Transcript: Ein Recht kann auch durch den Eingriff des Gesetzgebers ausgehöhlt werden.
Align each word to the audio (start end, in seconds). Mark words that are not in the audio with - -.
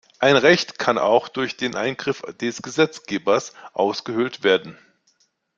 Ein 0.17 0.35
Recht 0.35 0.79
kann 0.79 0.97
auch 0.97 1.27
durch 1.27 1.57
den 1.57 1.75
Eingriff 1.75 2.23
des 2.23 2.63
Gesetzgebers 2.63 3.53
ausgehöhlt 3.73 4.41
werden. 4.41 4.79